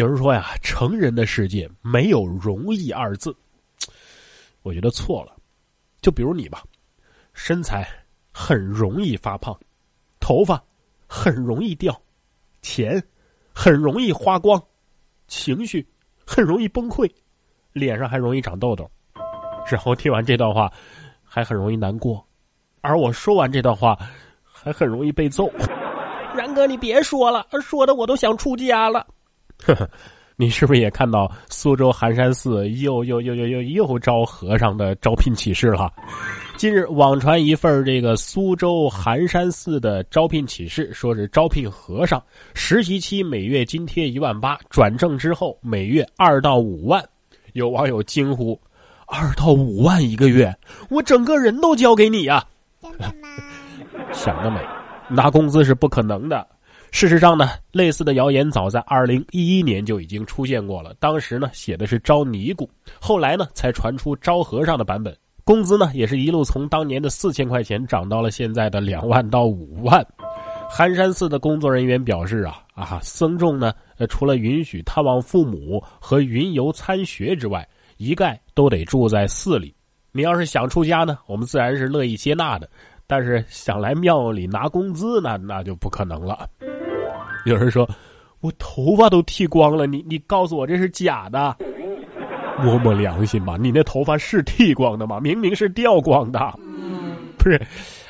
[0.00, 3.36] 有人说呀，成人的世界没有容易二字，
[4.62, 5.36] 我觉得错了。
[6.00, 6.64] 就比如你吧，
[7.34, 7.86] 身材
[8.32, 9.54] 很容易发胖，
[10.18, 10.58] 头发
[11.06, 11.94] 很容易掉，
[12.62, 13.02] 钱
[13.52, 14.58] 很容易花光，
[15.28, 15.86] 情绪
[16.26, 17.06] 很容易崩溃，
[17.74, 18.90] 脸上还容易长痘痘，
[19.70, 20.72] 然后听完这段话
[21.22, 22.26] 还很容易难过，
[22.80, 23.98] 而我说完这段话
[24.42, 25.46] 还很容易被揍。
[26.34, 29.06] 然哥，你别说了，说的我都想出家了。
[29.64, 29.88] 呵呵，
[30.36, 35.92] 你是不是也看到苏州寒山寺又又又又又又招和尚的招聘启事了？
[36.56, 42.22] 近日网传一份这个苏州寒山寺的招聘启事，说是招聘和尚，
[42.54, 47.02] 实习期每月津贴一万八，转正之后每月二到五万。
[47.54, 48.60] 有网友惊呼
[49.08, 50.54] ：“二到五万一个月，
[50.88, 52.44] 我整个人都交给你呀！”
[52.80, 53.28] 真的吗？
[54.12, 54.60] 想得美，
[55.08, 56.46] 拿工资是不可能的。
[56.92, 60.94] 事实上呢，类似的谣言早在二零一一年就已经出现过了。
[60.98, 62.68] 当时呢写的是招尼姑，
[63.00, 65.16] 后来呢才传出招和尚的版本。
[65.44, 70.04] 工资呢也是一路从当年的四千块钱涨到了现在的两万到五万。
[70.68, 73.72] 寒山寺的工作人员表示啊啊，僧众呢
[74.08, 79.74] 除了允许探望父母和云游参学之外，一概都得住在寺里。
[80.12, 82.68] 你要是想出家呢，我们自然是乐意接纳的。
[83.06, 86.48] 但是想来庙里拿工资，那那就不可能了。
[87.44, 87.88] 有人说，
[88.40, 91.56] 我头发都剃光了，你你告诉我这是假的？
[92.62, 95.18] 摸摸良心吧，你那头发是剃光的吗？
[95.18, 96.38] 明明是掉光的。
[97.38, 97.58] 不是，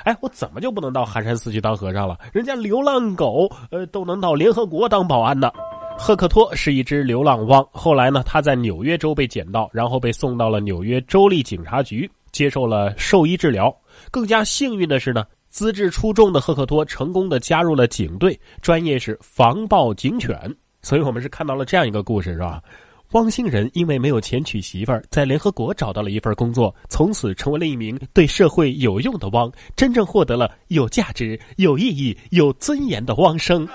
[0.03, 2.19] 哎，我怎么就不能到寒山寺去当和尚了？
[2.33, 5.53] 人家流浪狗，呃，都能到联合国当保安呢。
[5.97, 13.73] 赫克托是一只流浪汪，后来呢，他在纽约州被捡到，然后被送到了纽约州立警察局，接受了兽医治疗。
[14.11, 20.35] 更加幸运的是呢，资质出众的赫克托成功的加入了警队，专业是防暴警犬。
[20.81, 22.63] 所以我们是看到了这样一个故事，是吧？
[23.11, 33.67] 汪星人因为没有钱娶媳妇儿，在联合国找到了一份工作，从此成为了一名对社会有用的汪，真正获得了有价值、有意义、有尊严的汪生。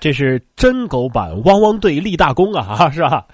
[0.00, 3.26] 这是真狗版《汪汪队立大功》啊，是吧？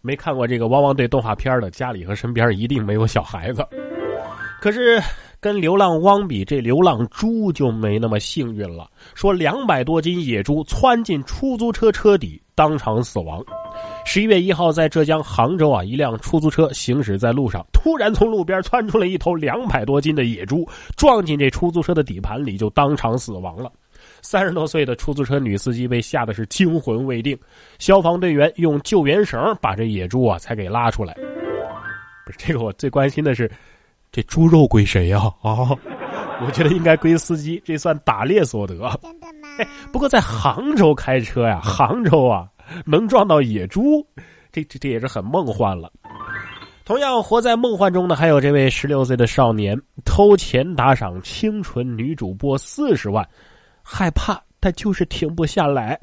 [0.00, 3.62] 没看过这个《汪汪队》动画片的，家里和身边一定没有小孩子。
[4.62, 4.98] 可是，
[5.40, 8.90] 跟流浪汪比，这流浪猪就没那么幸运了。
[9.14, 13.42] 说两百多斤野猪窜进出租车车底，当场死亡。
[14.04, 23.72] 十一月一号，在浙江杭州啊，一辆出租车行驶在路上，突然从路边窜出了一头两百多斤的野猪，撞进这出租车的底盘里，就当场死亡了。
[24.20, 27.38] 三十多岁的出租车女司机被吓得是惊魂未定，
[27.78, 31.14] 消防队员用救援绳把这野猪啊才给拉出来。
[32.26, 33.50] 不是这个，我最关心的是。
[34.12, 35.18] 这猪肉归谁呀？
[35.42, 35.70] 啊，
[36.44, 38.74] 我觉得应该归司机，这算打猎所得。
[39.02, 39.48] 真的吗？
[39.92, 42.48] 不过在杭州开车呀，杭州啊，
[42.84, 44.04] 能撞到野猪，
[44.50, 45.92] 这这这也是很梦幻了。
[46.84, 53.24] 同样活在梦幻中的还有这位十六岁的少年，偷钱打赏清纯女主播四十万，
[53.82, 56.00] 害怕但就是停不下来。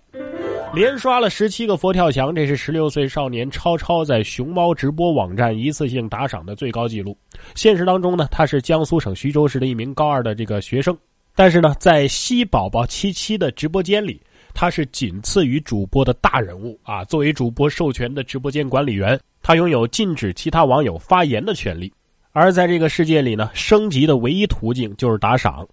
[0.74, 7.18] 连刷了十七个佛跳墙，这是十六岁少年超超在熊猫直播网站一次性打赏的最高纪录。
[7.56, 10.96] 现实当中呢，他是江苏省徐州市的一名高二的这个学生，
[11.36, 14.22] 但是呢，在西宝宝七七的直播间里，
[14.54, 17.04] 他是仅次于主播的大人物啊。
[17.06, 21.92] 作为主播授权的直播间管理员，他拥有禁止其他网友发言的权利。
[22.34, 25.68] 而在这个世界里呢，升级的唯一途径就是打赏。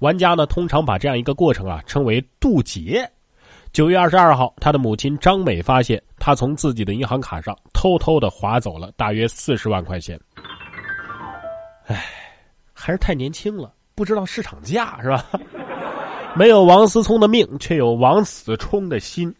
[0.00, 3.10] 玩家呢，通常把这样一个过程啊称为渡劫。
[3.72, 10.18] 九月二十二号，他的母亲张美发现他从自己的银行卡上偷偷的划走了大约四十万块钱。
[11.86, 12.04] 唉，
[12.72, 15.24] 还是太年轻了，不知道市场价是吧？
[16.34, 19.32] 没有王思聪的命，却有王思聪的心。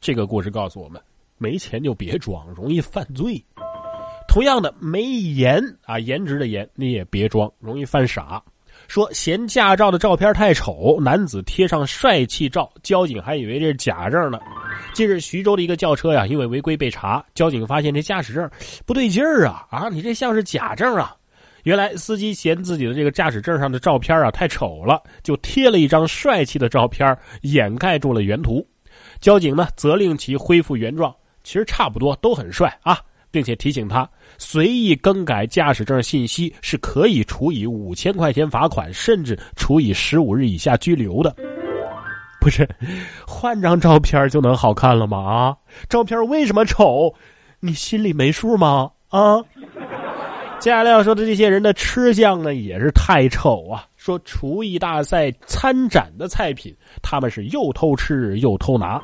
[0.00, 1.00] 这个故事告诉我们：
[1.36, 3.42] 没钱就别装，容易犯罪。
[4.28, 8.42] 同样的，没颜啊，颜值的颜，你也别装，容易犯傻。
[8.88, 14.38] 说嫌驾照的照片太丑，男子贴上帅气照，交警还以为这是假证呢。
[14.92, 18.50] 近日，徐州的一个轿车呀，因为违规被查，交警发现这驾驶证
[18.84, 19.88] 不对劲儿啊啊！
[19.88, 21.16] 你这像是假证啊！
[21.62, 28.66] 原来司机嫌自己的这个驾驶证上的照片啊太丑了，就贴了一张帅气的照片掩盖住了原图。
[29.20, 31.14] 交警呢责令其恢复原状，
[31.44, 32.98] 其实差不多都很帅啊。
[33.32, 34.08] 并且提醒他，
[34.38, 41.34] 随意更改驾驶证信息是可以处以五千块钱罚款，甚至处以十五日以下拘留的。
[42.40, 42.68] 不是，
[43.26, 45.18] 换张照片就能好看了吗？
[45.18, 45.56] 啊，
[45.88, 47.12] 照片为什么丑？
[47.60, 48.90] 你心里没数吗？
[49.08, 49.40] 啊！
[50.58, 53.86] 接下来要说的这些人的吃相呢，也是太丑啊！
[53.96, 59.00] 说厨艺大赛参展的菜品，他们是又偷吃又偷拿。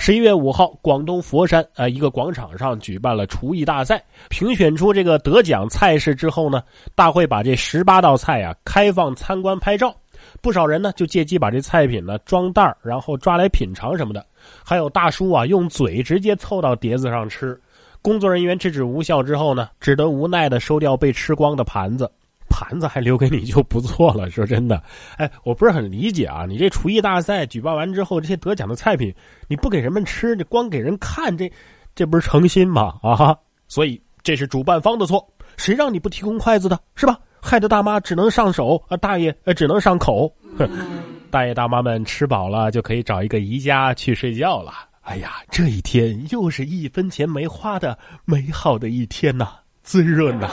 [0.00, 6.62] 十一月五号，广东佛山啊一个广场上举办了厨艺大赛，评选出这个得奖菜式之后呢，
[6.94, 9.94] 大会把这十八道菜啊开放参观拍照，
[10.40, 14.24] 不少人呢就借机把这菜品呢装袋然后抓来品尝什么的，
[14.64, 17.60] 还有大叔啊用嘴直接凑到碟子上吃，
[18.00, 22.08] 工作人员制止无效之后呢，只得无奈的收掉被吃光的盘子。
[22.58, 24.82] 盘子还留给你就不错了，说真的，
[25.16, 26.44] 哎，我不是很理解啊。
[26.44, 29.14] 你这厨艺大赛举办完之后，这些得奖的菜品
[29.46, 31.48] 你不给人们吃，你光给人看，这
[31.94, 32.94] 这不是诚心吗？
[33.00, 33.36] 啊，
[33.68, 35.24] 所以这是主办方的错，
[35.56, 37.16] 谁让你不提供筷子的，是吧？
[37.40, 40.34] 害得大妈只能上手啊，大爷呃只能上口。
[41.30, 44.72] 大爷大妈们吃饱了就可以找一个宜家去睡觉了。
[45.02, 49.50] 哎呀，这一天又是一分钱没花的美好的一天呐，
[49.84, 50.50] 滋润呐。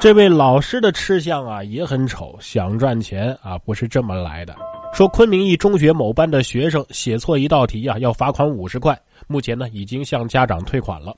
[0.00, 4.54] 这位老师的吃相啊也很丑，想赚钱啊不是这么来的。
[4.94, 8.96] 说昆明一中学某班的学生写错一道题啊，要罚款五十块，
[9.26, 11.16] 目前呢已经向家长退款了。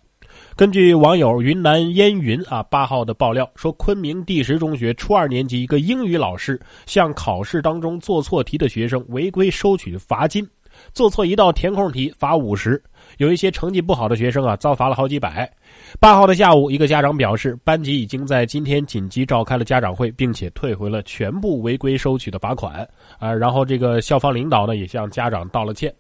[0.57, 10.49] 根据网友云南烟云啊八号的爆料说，昆明第十中学初二年级一个英语老师向考试当中做错题的学生违规收取罚金。
[10.93, 12.83] 做错一道填空题罚五十，
[13.19, 15.51] 有一些成绩不好的学生啊，遭罚了好几百。
[15.99, 22.87] 八号的下午，一个家长表示，班级已经在今天紧急召开了家长会，并且退回了全部违规收取的罚款。
[23.19, 25.95] 啊，然后这个校方领导呢，也向家长道了歉。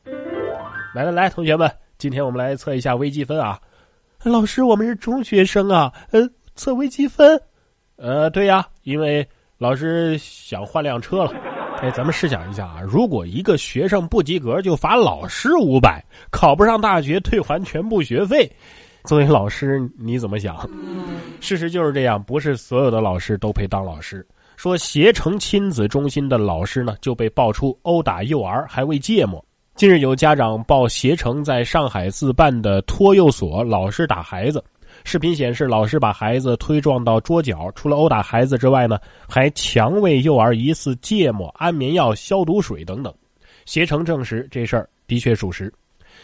[0.94, 3.58] 来来来，同学们，今天我们来测一下微积分啊。
[4.22, 6.20] 老师，我们是中学生啊，呃，
[6.54, 7.40] 测微积分？
[7.96, 9.26] 呃，对呀，因为
[9.58, 11.32] 老师想换辆车了。
[11.82, 18.50] 哎，咱们试想一下啊，如果一个学生不及格就罚老师五百，考不上大学退还全部学费，
[19.04, 20.68] 作为老师你怎么想？
[21.40, 24.26] 事实就是这样，不是所有的老师都配当老师。
[24.58, 29.42] 说携程亲子中心的老师呢，就被爆出殴打幼儿还未芥末。
[29.74, 34.62] 近日有家长报携程在上海自办的托幼所老师打孩子。
[35.04, 38.98] 视频显示，老师把孩子推撞到桌角，除了殴打孩子之外呢，
[39.28, 43.12] 还强喂幼儿疑似芥末、安眠药、消毒水等等。
[43.66, 45.72] 携程证实这事儿的确属实。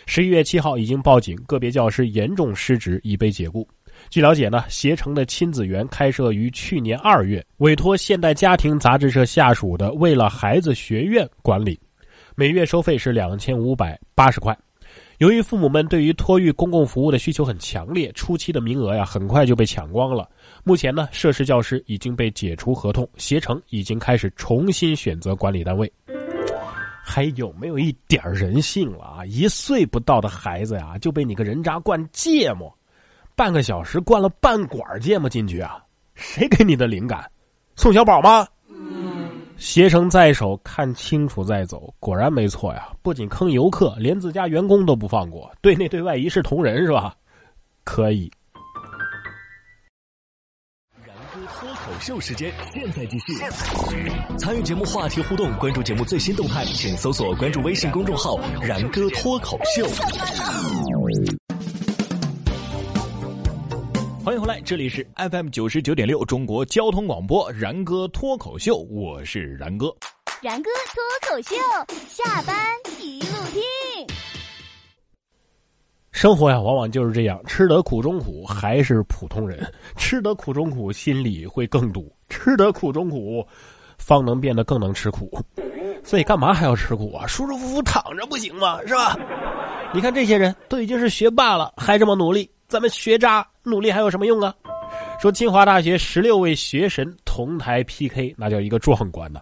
[0.06, 3.67] 十一月七号已经报警，个别教师严重失职，已被解雇。
[4.11, 11.78] 据了解呢，携程的亲子园开设于去年二月，委托现代家庭杂志社下属的为了孩子学院管理，
[12.34, 14.56] 每月收费是两千五百八十块。
[15.18, 20.28] 由于父母们对于托育公共服务的需求很强烈，初期的名额呀很快就被抢光了。
[20.62, 25.90] 目前呢，涉事教师已经被解除合同，携程已经开始重新选择管理单位。
[27.02, 29.24] 还有没有一点人性了啊？
[29.24, 32.70] 一岁不到的孩子呀，就被你个人渣灌芥末，
[33.34, 35.82] 半个小时灌了半管芥末进去啊？
[36.14, 37.24] 谁给你的灵感？
[37.74, 38.46] 宋小宝吗？
[39.56, 41.93] 携程在手，看清楚再走。
[41.99, 47.14] 果然没错呀，不仅坑游客，连自家员工都不放过，对内对外一视同仁，是吧？
[47.85, 48.31] 可以。
[51.05, 53.32] 然哥脱口秀时间，现在继续。
[54.37, 59.87] 参与节目话题互动，关注节目最新动态，请搜索关注微信公众号“然哥脱口秀”。
[64.26, 69.87] 欢迎回来，这里是 FM 九十九点六中国交通广播然哥脱口秀，我是然哥。
[70.43, 71.55] 然哥脱口秀，
[72.08, 72.56] 下班
[73.00, 73.62] 一路听。
[76.11, 79.61] 生活呀，往往就是这样，吃得苦中苦，还是普通人；
[79.97, 83.47] 吃得苦中苦，心里会更堵；吃得苦中苦，
[83.97, 85.40] 方能变得更能吃苦。
[86.02, 87.28] 所以，干嘛还要吃苦啊？
[87.28, 88.80] 舒舒服服躺着不行吗？
[88.88, 89.16] 是吧？
[89.95, 92.50] 你看这些人都已经是学霸了，还这么努力。
[92.68, 94.54] 咱们学渣努力还有什么用啊？
[95.20, 99.40] 说清华大学十六位学神同台 PK，那叫一个壮观呢。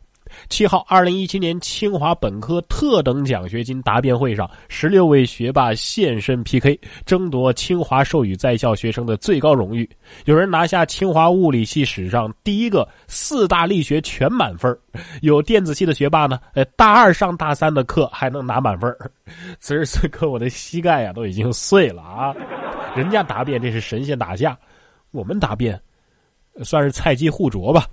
[0.49, 9.89] 七号，二零一七年清华本科特等奖学金答辩会上，十六位学霸现身 PK，争夺清华授予在校学生的最高荣誉。
[10.25, 14.77] 有人拿下清华物理系史上第一个四大力学全满分
[15.23, 18.93] 有电子系的学霸呢，呃，大二上大三的课还能拿满分
[19.61, 22.35] 此时此刻，我的膝盖呀都已经碎了啊！
[22.97, 24.57] 人家答辩这是神仙打架，
[25.11, 25.81] 我们答辩
[26.63, 27.87] 算是菜鸡互啄吧。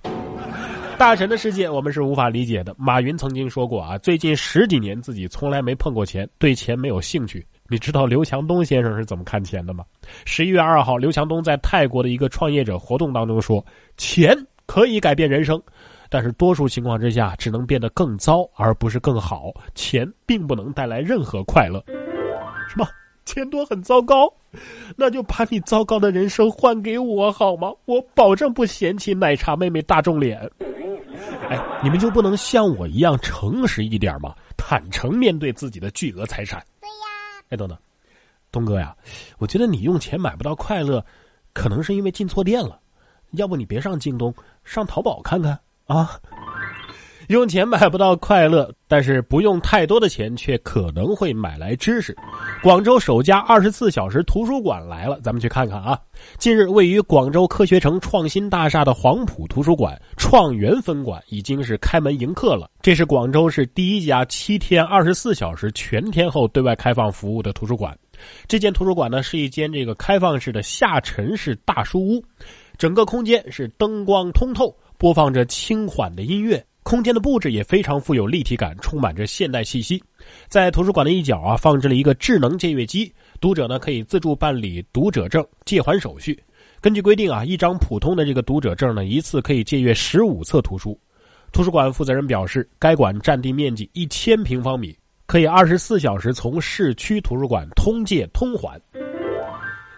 [0.98, 2.72] 大神的世界，我们是无法理解的。
[2.78, 7.44] 马云曾经说过啊，最近十几年自己从来没碰过钱，对钱没有兴趣。
[7.68, 9.84] 你知道刘强东先生是怎么看钱的吗？
[10.24, 13.64] 十一月二号，刘强东在泰国的一个创业者活动当中说
[13.96, 15.60] ：“钱可以改变人生，
[16.08, 19.50] 但是多数情况之下只能变得更糟，而不是更好。
[19.74, 21.82] 钱并不能带来任何快乐。”
[22.70, 22.86] 什么？
[23.24, 24.32] 钱多很糟糕？
[24.96, 27.72] 那就把你糟糕的人生换给我好吗？
[27.86, 30.38] 我保证不嫌弃奶茶妹妹大众脸。
[31.48, 34.34] 哎，你们就不能像我一样诚实一点吗？
[34.56, 36.64] 坦诚面对自己的巨额财产。
[36.80, 37.44] 对呀。
[37.48, 37.76] 哎，等等，
[38.50, 38.94] 东哥呀，
[39.38, 41.04] 我觉得你用钱买不到快乐，
[41.52, 42.78] 可能是因为进错店了。
[43.32, 46.20] 要不你别上京东，上淘宝看看啊。
[47.32, 52.16] 用钱买不到快乐，但是不用太多的钱，却可能会买来知识。
[52.62, 55.98] 广州首家二十四小时图书馆来了，咱们去看看啊！
[56.38, 62.70] 近日，位于广州科学城创新大厦的黄埔图书馆创园分馆已经是开门迎客了。
[62.80, 67.96] 这是广州市第一家七天二十四小时全天候对外开放服务的图书馆。
[68.46, 72.24] 这间图书馆呢，是一间这个开放式的下沉式大书屋，
[72.76, 76.64] 整个空间是灯光通透，播放着轻缓的音乐。
[76.82, 80.02] 空间的布置也非常富有立体感，充满着现代气息。
[80.48, 86.38] 在图书馆的一角啊，放置了一个智能借阅机，读者呢可以自助办理读者证借还手续。
[86.80, 90.98] 根据规定啊，一张普通的这个读者证呢，一次可以借阅十五册图书。
[91.52, 94.96] 图书馆负责人表示，该馆占地面积一千平方米，
[95.26, 98.80] 可以二十四小时从市区图书馆通借通还。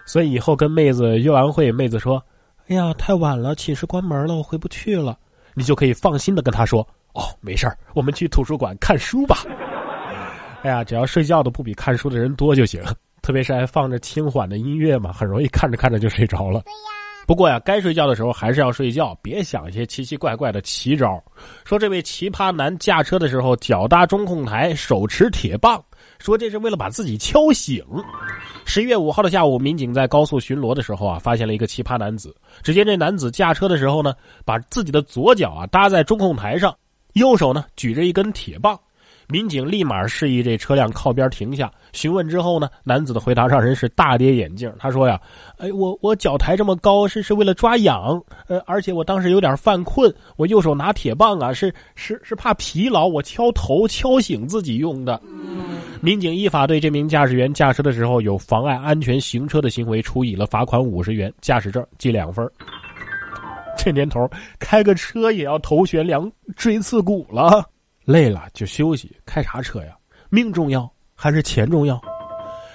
[0.05, 2.23] 所以以后跟妹子约完会，妹子说
[2.69, 5.17] ：“哎呀，太晚了，寝室关门了，我回不去了。”
[5.55, 9.37] 你就可以放心的跟他说：“哦，没事儿，我们去图书馆看书吧。”
[10.61, 12.83] 哎呀，只要睡觉的不比看书的人多就行。
[13.21, 16.59] 特别是还放着轻缓的音乐嘛，很容易看着看着就睡着了。
[16.59, 16.89] 对呀。
[17.25, 21.19] 不过呀，该睡觉的时候还是要睡觉，别想一些奇奇怪怪的奇招。
[21.63, 25.83] 说这位奇葩男驾车的时候脚搭中控台，手持铁棒，
[26.19, 27.83] 说这是为了把自己敲醒。
[28.65, 32.35] 十一月五号的下午，民警在高速巡逻的时候啊，发现了一个奇葩男子。
[32.63, 36.75] 只见这男子驾车的时候呢，把自己的左脚啊搭在中控台上，
[37.13, 38.79] 右手呢举着一根铁棒。
[39.27, 41.71] 民警立马示意这车辆靠边停下。
[41.93, 44.71] 询问之后呢，男子的回答让人是大跌眼镜。
[44.77, 45.19] 他说呀
[45.57, 55.21] ：“哎，我我脚抬这么高是是为了抓痒，呃，而且我当时有点犯困，我右手拿铁棒啊，是是是怕疲劳，我敲头敲醒自己用的。”
[56.01, 62.47] 民警依法对这名驾驶员驾驶的时候有妨碍安全行车的行为处以了罚款五十元，驾驶证记两分。
[63.77, 64.29] 这年头
[64.59, 67.65] 开个车也要头悬梁锥刺股了。
[68.05, 69.95] 累了就休息，开啥车呀？
[70.29, 71.99] 命重要还是钱重要？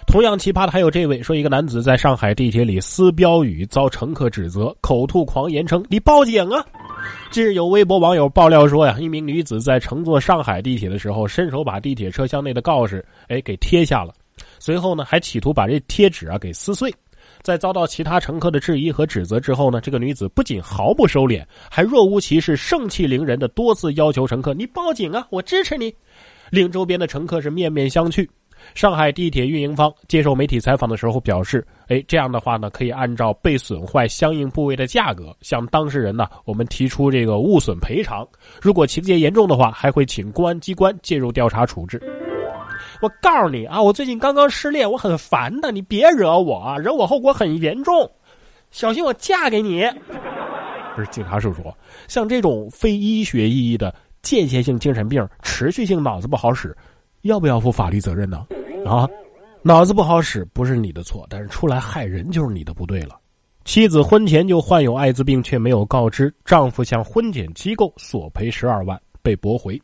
[0.06, 6.64] 同样奇葩的还有这位，说一个男子在上海地铁里撕标语，遭乘客指责，口吐狂言称：“你报警啊！”
[7.30, 14.12] 近日有微博网友爆料说呀，一名女子在乘坐上海地铁的时候，伸手把地铁车厢内的告示哎给贴下了，
[14.58, 16.92] 随后呢还企图把这贴纸啊给撕碎。
[17.42, 25.94] 在遭到其他乘客的质疑和指责之后呢，这个女子不仅毫不收敛，还若无其事、盛气凌人的多次要求乘客：“你报警啊，我支持你。”
[26.50, 28.28] 令周边的乘客是面面相觑。
[28.74, 38.26] 上海地铁运营方接受媒体采访的时候表示：“哎，这样的话呢，可以按照被损坏相应部位的价格向当事人呢，我们提出这个物损赔偿。
[38.60, 41.98] 如果情节严重的话，还会请公安机关介入调查处置。”
[43.00, 48.10] 我告诉你啊，我最近刚刚失恋，我很烦的，你别惹我，惹我后果很严重，
[48.70, 49.84] 小心我嫁给你。
[50.94, 51.62] 不是警察叔叔，
[52.08, 56.76] 像这种非医学意义的间歇性精神病、持续性脑子不好使，
[57.22, 58.46] 要不要负法律责任呢？
[58.84, 59.08] 啊，
[59.62, 63.18] 脑子不好使不是你的错，但是出来害人就是你的不对了。
[63.64, 69.80] 妻子婚前就患有艾滋病，却没有告知丈夫，向婚检机构索赔十二万，被驳回。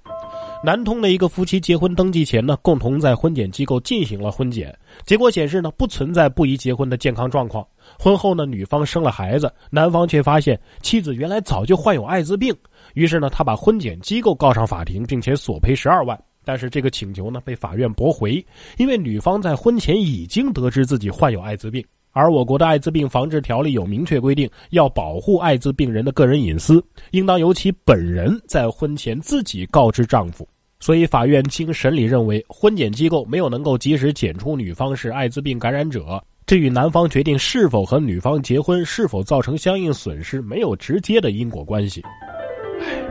[0.67, 7.65] 南通的一个夫妻结婚登记前呢，共同在婚检机构进行了婚检，结果显示呢，不存在不宜结婚的健康状况。
[7.97, 12.53] 婚后呢，女方生了孩子，男方却发现妻子原来早就患有艾滋病，
[12.95, 16.21] 于是呢，他把婚检机构告上法庭，并且索赔十二万。
[16.45, 18.45] 但是这个请求呢，被法院驳回，
[18.77, 21.81] 因为女方在婚前已经得知自己患有艾滋病，
[22.11, 30.45] 而我国的艾滋病防治条例有明确规定，要保护艾滋病人的个人隐私，应当由其本人在婚前自己告知丈夫。
[30.79, 42.03] 所以，法院经审理认为，婚检机构没有能够及时检出女方是艾滋病感染者，这与男方决定是否和女方结婚、是否造成相应损失没有直接的因果关系。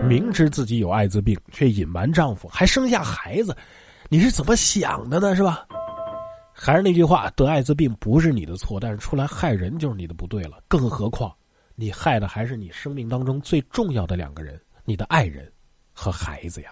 [0.07, 3.57] 明知自己有艾滋病，却隐瞒丈夫，还生下孩子，
[4.09, 5.35] 你是怎么想的呢？
[5.35, 5.65] 是吧？
[6.53, 10.59] 还是那句话，得艾滋病不是你的错，但是出来害人就是你的不对了。
[10.67, 11.33] 更何况，
[11.75, 15.51] 你害的还是你生命当中最重要的两个人——你的爱人
[15.91, 16.69] 和孩子呀。